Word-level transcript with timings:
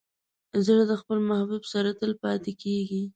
زړه 0.65 0.83
د 0.87 0.93
خپل 1.01 1.17
محبوب 1.29 1.63
سره 1.73 1.89
تل 1.99 2.11
پاتې 2.23 2.51
کېږي. 2.63 3.01